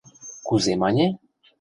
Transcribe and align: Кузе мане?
Кузе 0.47 0.73
мане? 0.81 1.07